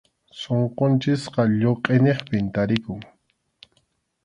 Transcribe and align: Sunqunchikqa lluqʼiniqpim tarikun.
Sunqunchikqa 0.39 1.41
lluqʼiniqpim 1.59 2.45
tarikun. 2.53 2.99